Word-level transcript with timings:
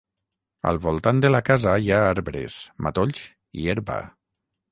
Al 0.69 0.79
voltant 0.85 1.19
de 1.25 1.29
la 1.33 1.41
casa 1.49 1.75
hi 1.83 1.91
ha 1.91 1.99
arbres, 2.07 2.57
matolls 2.87 3.23
i 3.65 3.71
herba. 3.75 4.01